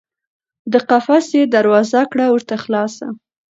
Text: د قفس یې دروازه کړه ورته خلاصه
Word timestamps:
د 0.71 0.73
قفس 0.89 1.27
یې 1.37 1.43
دروازه 1.55 2.01
کړه 2.11 2.25
ورته 2.29 2.55
خلاصه 2.63 3.07